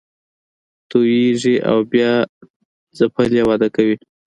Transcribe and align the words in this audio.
توییږي 0.89 1.55
او 1.69 1.77
بیا 1.91 2.11
ځپلې 2.97 3.41
وده 3.49 3.67
کوي 3.75 3.95